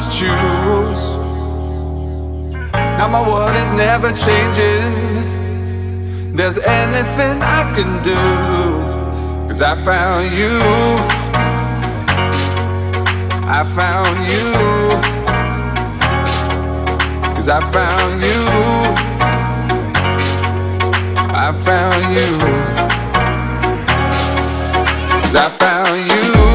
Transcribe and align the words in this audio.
to 0.00 0.10
choose. 0.10 1.12
Now 2.72 3.08
my 3.08 3.20
world 3.26 3.56
is 3.56 3.72
never 3.72 4.12
changing. 4.12 4.94
There's 6.36 6.58
anything 6.58 7.42
I 7.42 7.72
can 7.74 8.02
do. 8.02 8.14
Cause 9.48 9.60
I 9.60 9.74
found 9.82 10.30
you. 10.40 10.60
I 13.50 13.64
found 13.78 14.18
you. 14.30 14.52
Cause 17.34 17.48
I 17.48 17.60
found 17.72 18.22
you. 18.22 18.40
I 21.34 21.52
found 21.66 22.02
you. 22.16 22.38
Cause 25.22 25.34
I 25.34 25.48
found 25.58 25.98
you. 26.10 26.47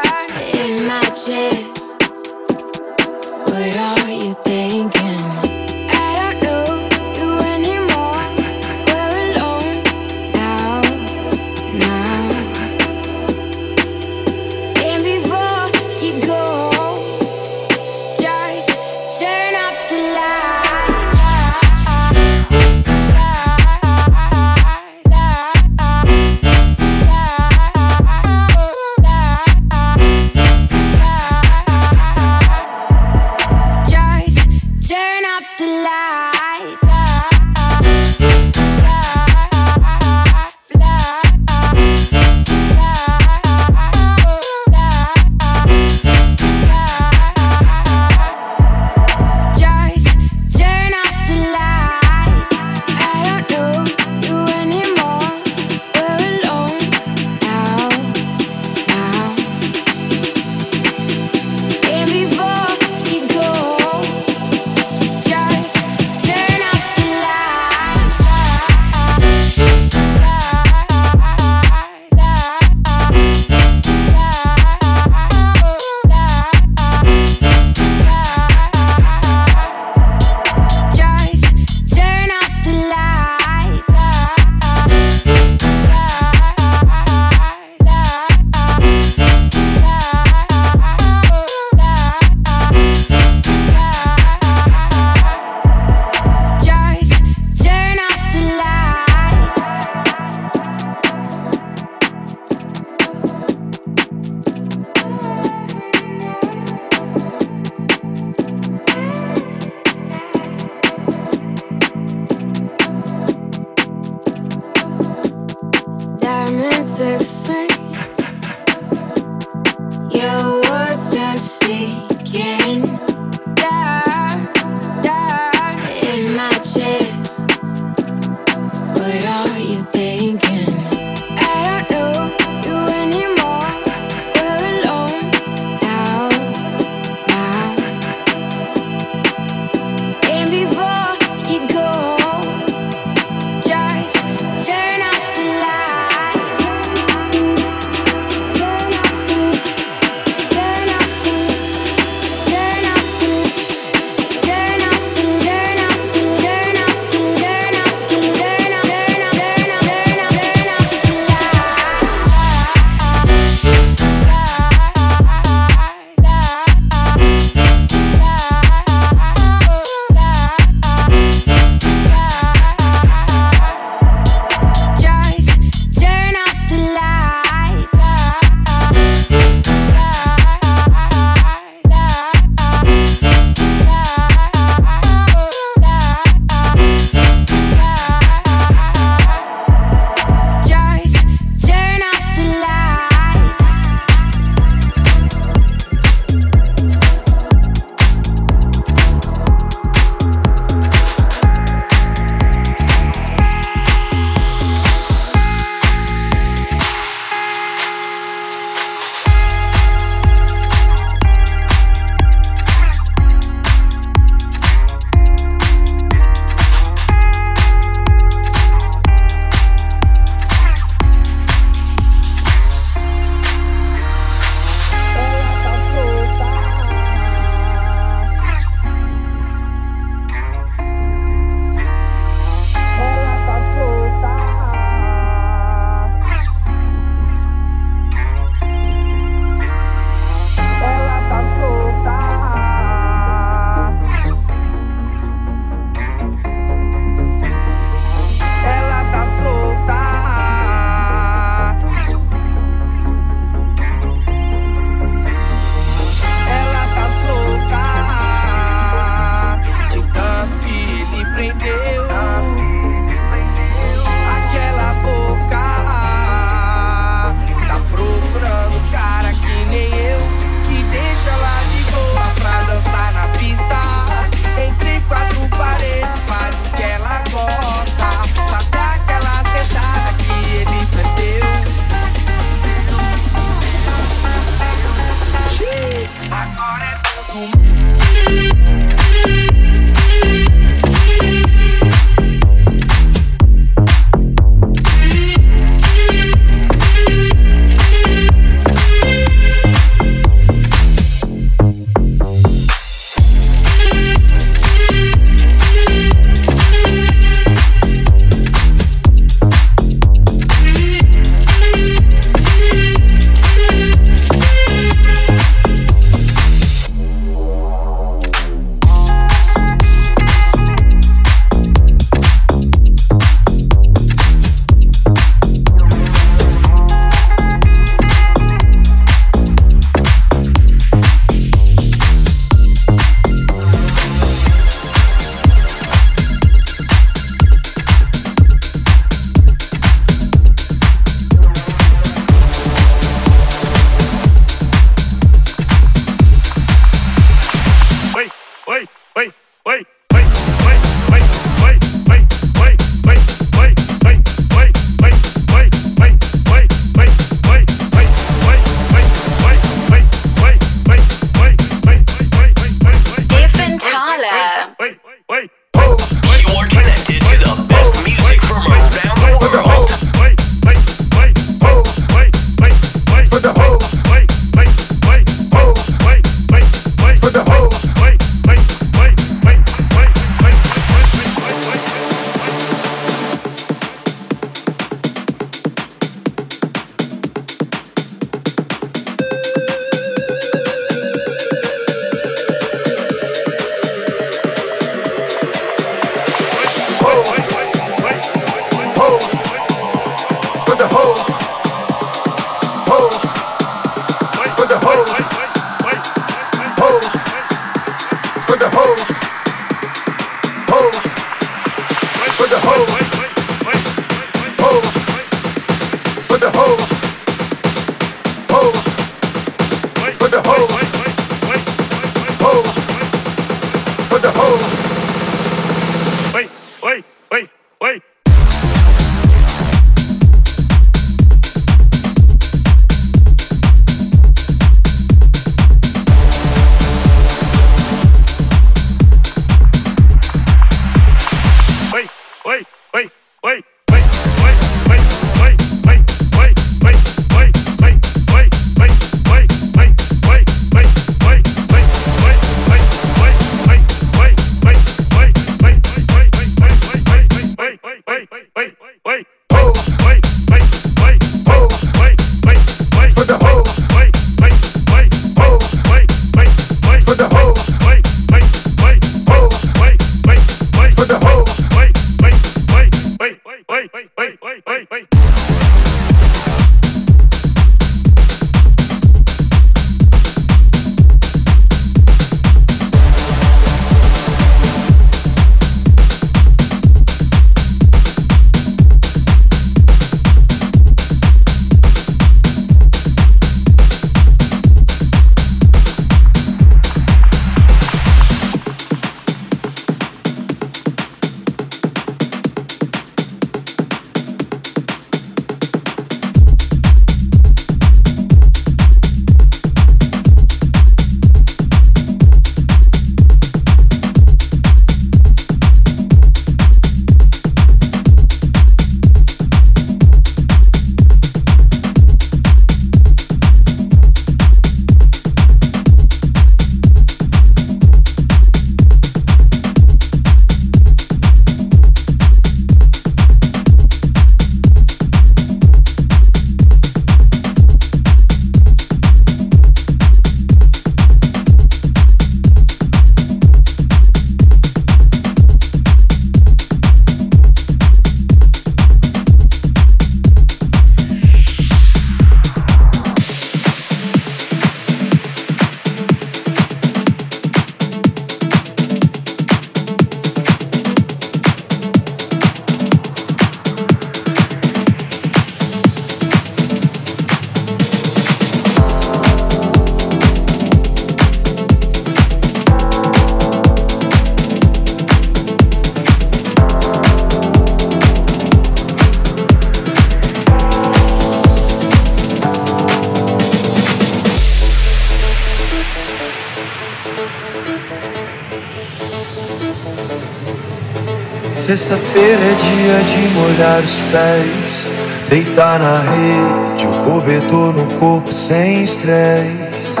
Sexta-feira 591.66 592.40
é 592.42 592.54
dia 592.62 593.02
de 593.02 593.28
molhar 593.34 593.82
os 593.82 593.98
pés, 594.12 594.86
deitar 595.28 595.80
na 595.80 595.98
rede, 595.98 596.86
o 596.86 596.92
cobertor 597.02 597.74
no 597.74 597.86
corpo 597.98 598.32
sem 598.32 598.84
estresse. 598.84 600.00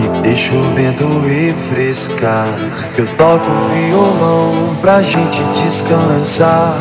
E 0.00 0.20
deixa 0.22 0.52
o 0.56 0.74
vento 0.74 1.06
refrescar. 1.20 2.48
Eu 2.96 3.06
toco 3.16 3.48
violão 3.72 4.76
pra 4.80 5.00
gente 5.00 5.40
descansar. 5.62 6.76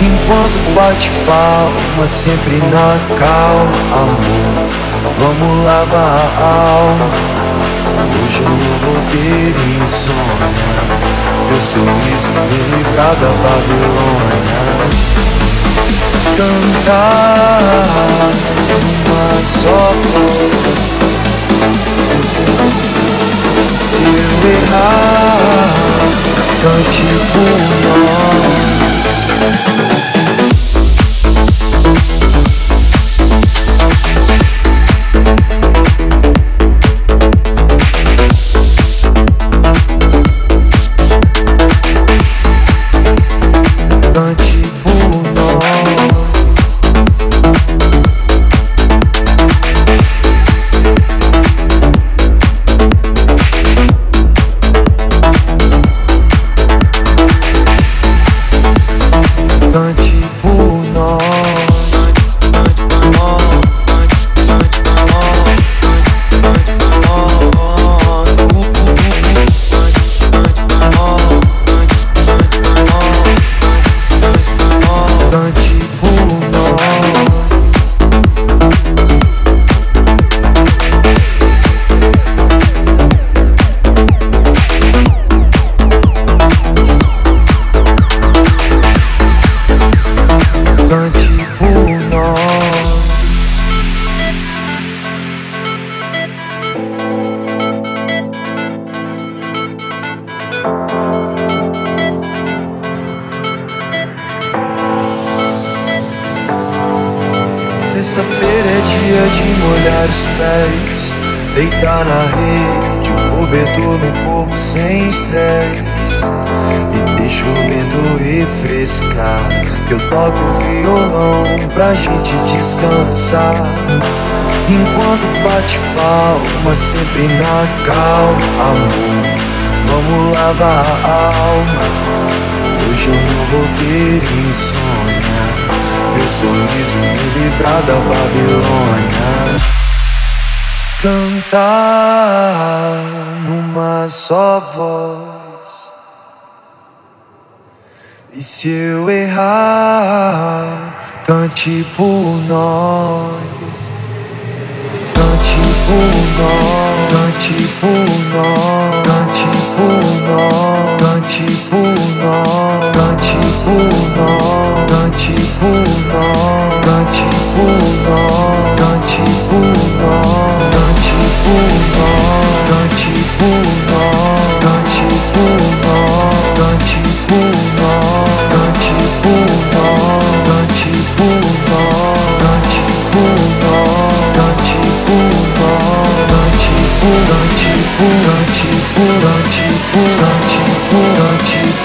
Enquanto 0.00 0.74
bate 0.74 1.08
palma, 1.24 2.06
sempre 2.08 2.56
na 2.56 2.98
calma, 3.16 4.02
amor. 4.02 4.66
Vamos 5.20 5.64
lavar 5.64 6.26
a 6.40 6.54
alma. 6.80 7.06
Hoje 8.24 8.42
eu 8.42 8.48
não 8.48 8.78
vou 8.78 8.98
ter 9.12 9.80
insônia. 9.80 11.41
Teu 11.52 11.60
sorriso 11.60 12.30
me 12.48 12.60
livrar 12.76 13.14
da 13.16 13.28
Babilônia. 13.28 14.48
Cantar 16.34 17.60
uma 18.80 19.32
só 19.44 19.82
voz 20.02 20.56
Se 23.76 24.00
eu 24.00 24.32
errar, 24.50 25.70
cante 26.62 27.04
por 27.34 27.60
nós 27.84 28.52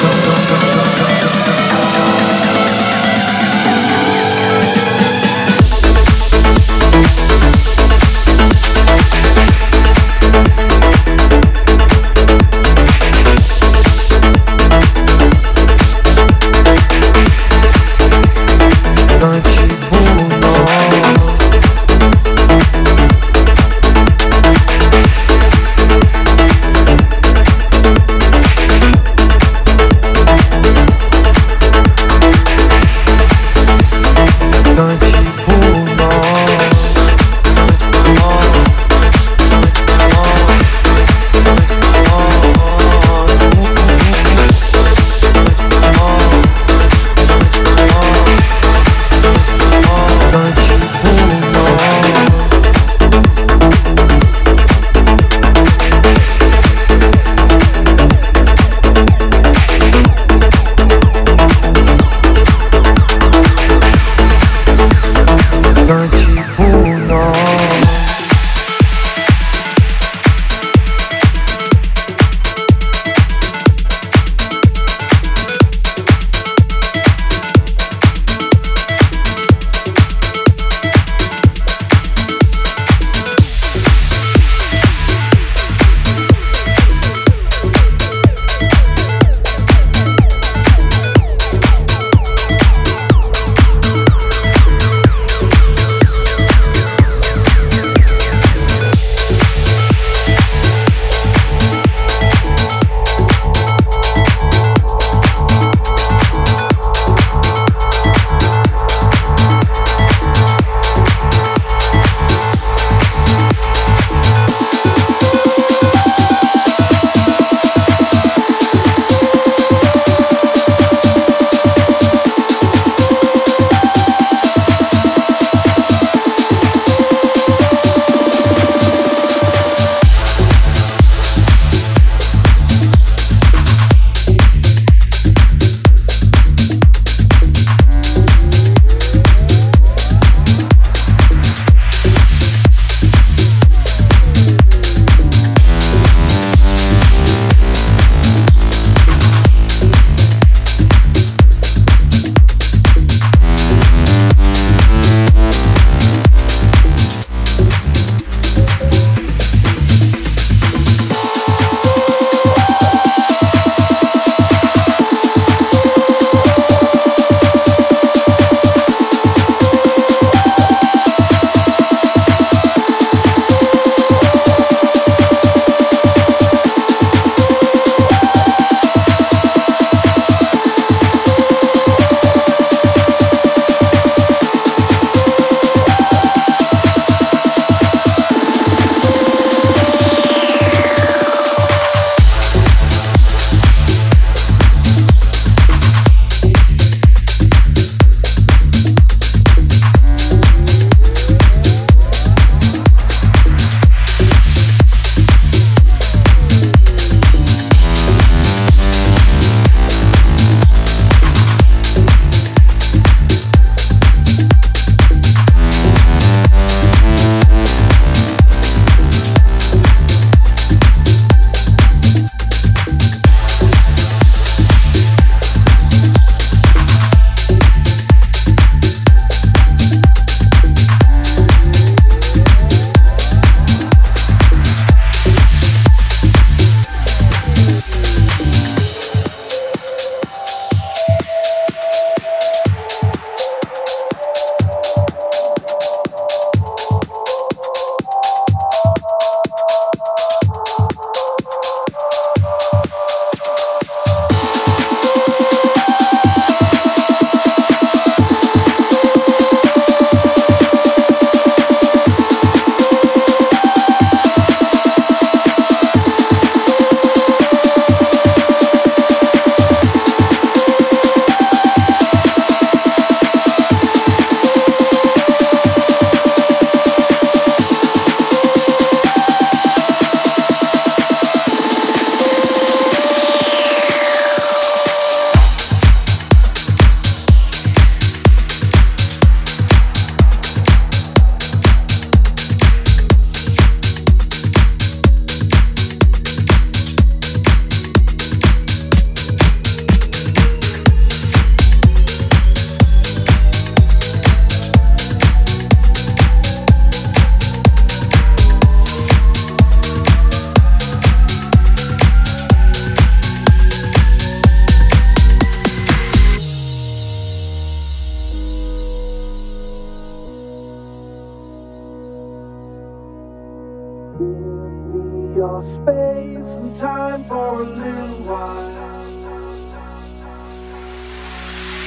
Your 324.19 325.61
space 325.83 326.49
and 326.57 326.79
time 326.81 327.25
for 327.25 327.61
a 327.61 327.65
little 327.65 328.23
while. 328.25 328.73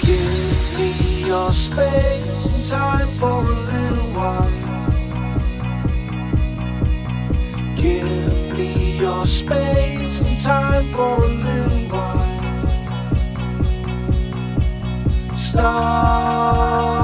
Give 0.04 0.78
me 0.78 1.26
your 1.26 1.52
space 1.52 2.46
and 2.46 2.66
time 2.70 3.08
for 3.18 3.42
a 3.42 3.56
little 3.72 4.10
while. 4.14 4.52
Give 7.76 8.54
me 8.56 9.00
your 9.00 9.26
space 9.26 10.22
and 10.22 10.40
time 10.40 10.88
for 10.90 11.24
a 11.24 11.28
little 11.28 11.88
while. 11.90 12.38
Stop. 15.36 16.99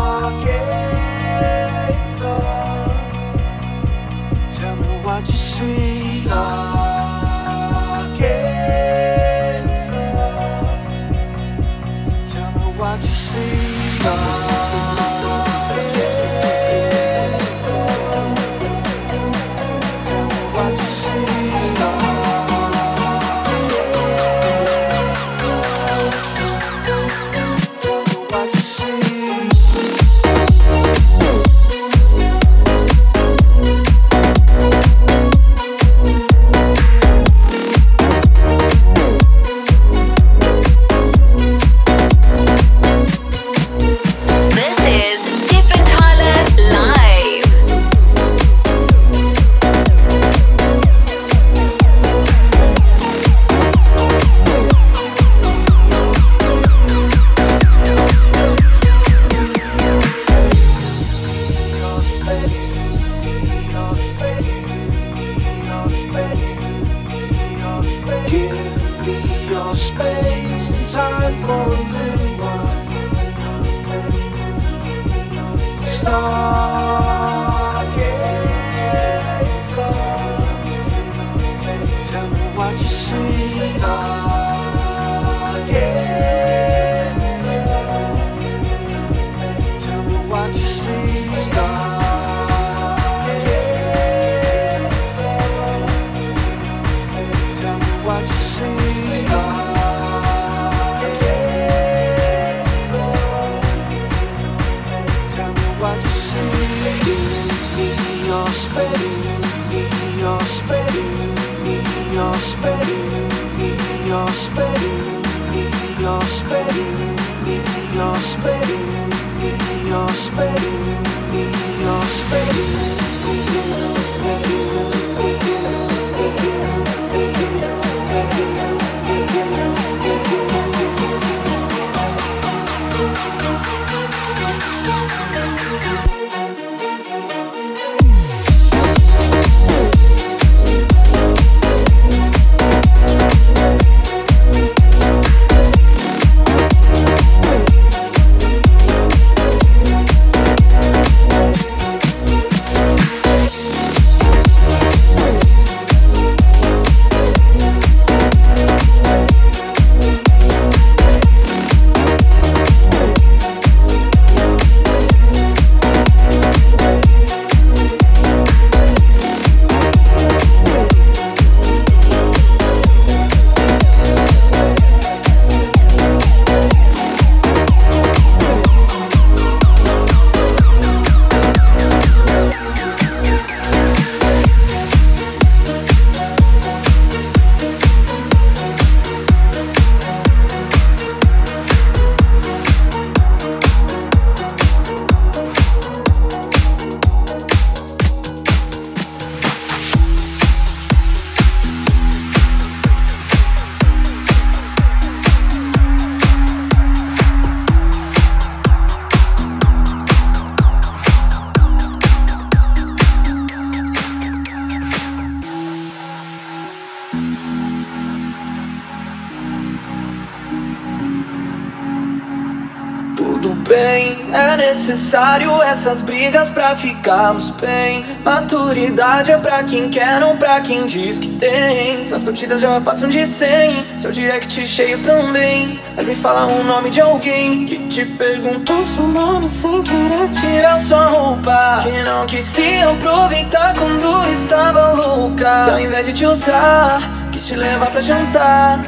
Necessário 224.87 225.63
essas 225.63 226.03
brigas 226.03 226.51
pra 226.51 226.75
ficarmos 226.75 227.49
bem. 227.49 228.05
Maturidade 228.23 229.31
é 229.31 229.37
pra 229.37 229.63
quem 229.63 229.89
quer, 229.89 230.19
não 230.19 230.37
pra 230.37 230.61
quem 230.61 230.85
diz 230.85 231.17
que 231.17 231.27
tem. 231.27 232.05
Suas 232.05 232.23
curtidas 232.23 232.61
já 232.61 232.79
passam 232.79 233.09
de 233.09 233.25
100, 233.25 233.99
seu 233.99 234.11
direct 234.11 234.63
cheio 234.67 234.99
também. 234.99 235.79
Mas 235.95 236.05
me 236.05 236.13
fala 236.13 236.45
o 236.45 236.63
nome 236.63 236.91
de 236.91 237.01
alguém 237.01 237.65
que 237.65 237.87
te 237.87 238.05
perguntou 238.05 238.83
seu 238.85 239.07
nome 239.07 239.47
sem 239.47 239.81
querer 239.81 240.29
tirar 240.29 240.77
sua 240.77 241.07
roupa. 241.07 241.79
Que 241.81 242.03
não 242.03 242.27
quis 242.27 242.45
se 242.45 242.77
aproveitar 242.83 243.73
quando 243.73 244.31
estava 244.31 244.91
louca. 244.91 245.71
Ao 245.71 245.79
invés 245.79 246.05
de 246.05 246.13
te 246.13 246.25
usar, 246.27 247.01
quis 247.31 247.47
te 247.47 247.55
levar 247.55 247.89
pra 247.89 248.01
jantar. 248.01 248.79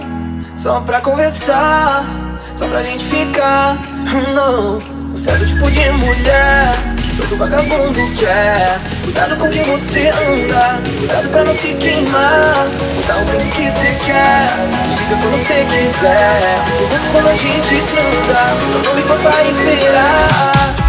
Só 0.55 0.79
pra 0.79 1.01
conversar, 1.01 2.05
só 2.53 2.67
pra 2.67 2.83
gente 2.83 3.03
ficar. 3.03 3.77
Não. 4.35 4.96
Você 5.17 5.31
é 5.31 5.35
do 5.37 5.47
tipo 5.47 5.71
de 5.71 5.89
mulher 5.93 6.61
que 6.95 7.17
todo 7.17 7.37
vagabundo 7.37 7.99
quer. 8.19 8.77
Cuidado 9.03 9.35
com 9.37 9.49
quem 9.49 9.63
você 9.63 10.09
anda 10.09 10.79
Cuidado 10.99 11.29
pra 11.29 11.43
não 11.43 11.53
se 11.55 11.73
queimar. 11.73 12.67
Dá 13.07 13.17
o 13.17 13.25
tempo 13.25 13.55
que 13.55 13.63
você 13.63 13.97
quer 14.05 14.37
Liga 14.99 15.19
quando 15.19 15.37
você 15.37 15.65
quiser. 15.65 16.61
Cuidado 16.77 17.11
quando 17.13 17.27
a 17.29 17.35
gente 17.35 17.83
transa 17.89 18.39
Só 18.71 18.89
não 18.89 18.95
me 18.95 19.01
faça 19.01 19.41
esperar 19.49 20.86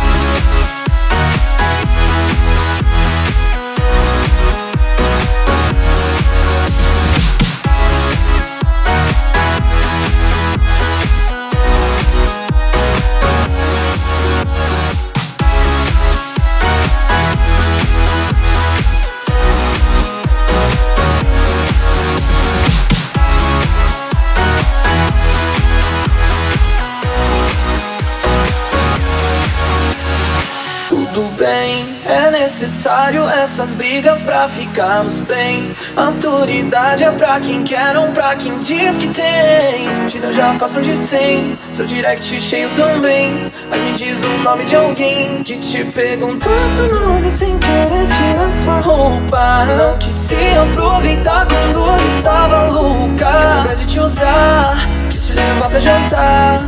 essas 33.58 33.72
brigas 33.72 34.22
pra 34.22 34.48
ficarmos 34.48 35.18
bem. 35.18 35.74
Maturidade 35.96 37.02
é 37.02 37.10
pra 37.10 37.40
quem 37.40 37.64
quer, 37.64 37.92
não 37.92 38.12
pra 38.12 38.36
quem 38.36 38.56
diz 38.58 38.96
que 38.96 39.08
tem. 39.08 39.82
Suas 39.82 39.98
curtidas 39.98 40.36
já 40.36 40.54
passam 40.54 40.80
de 40.80 40.94
100, 40.94 41.58
seu 41.72 41.84
direct 41.84 42.40
cheio 42.40 42.70
também. 42.76 43.50
Mas 43.68 43.80
me 43.80 43.92
diz 43.94 44.22
o 44.22 44.28
nome 44.44 44.64
de 44.64 44.76
alguém 44.76 45.42
que 45.42 45.56
te 45.56 45.82
perguntou 45.86 46.52
seu 46.72 47.00
nome 47.00 47.28
sem 47.28 47.58
querer 47.58 48.06
tirar 48.06 48.50
sua 48.52 48.78
roupa. 48.78 49.64
Não 49.76 49.98
quis 49.98 50.14
se 50.14 50.36
aproveitar 50.56 51.48
quando 51.48 52.06
estava 52.16 52.70
louca. 52.70 53.26
Ao 53.26 53.64
invés 53.64 53.80
de 53.80 53.86
te 53.86 53.98
usar, 53.98 54.88
quis 55.10 55.26
te 55.26 55.32
levar 55.32 55.68
pra 55.68 55.80
jantar. 55.80 56.60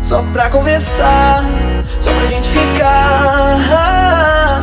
Só 0.00 0.22
pra 0.32 0.48
conversar, 0.48 1.44
só 2.00 2.10
pra 2.10 2.26
gente 2.26 2.48
ficar 2.48 3.99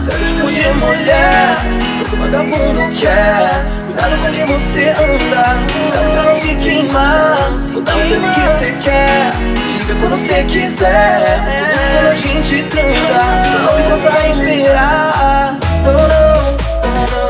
Você 0.08 0.14
é 0.14 0.18
tipo 0.20 0.48
de 0.48 0.64
mulher, 0.80 1.58
todo 2.00 2.16
vagabundo 2.22 2.90
quer 2.98 3.66
Cuidado 3.88 4.18
com 4.22 4.32
quem 4.32 4.46
você 4.46 4.90
anda, 4.92 5.58
cuidado 5.84 6.12
pra 6.14 6.24
não 6.24 6.40
se 6.40 6.56
queimar 6.56 7.52
Dá 7.84 7.94
o 7.94 8.00
tempo 8.08 8.34
que 8.34 8.40
você 8.40 8.72
quer, 8.82 9.36
me 9.36 9.80
liga 9.80 9.96
quando 9.96 10.16
você 10.16 10.46
quiser 10.46 11.42
Quando 11.92 12.08
a 12.08 12.16
gente 12.16 12.64
transa, 12.70 13.20
só 13.52 13.58
não 13.60 13.84
faça 13.84 14.30
esperar 14.30 15.60
Oh 15.84 15.92
no, 15.92 16.24
oh 16.84 17.04
no, 17.12 17.28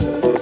Show. 0.00 0.33